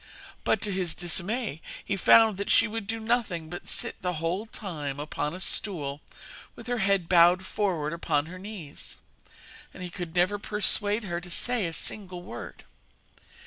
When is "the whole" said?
4.01-4.47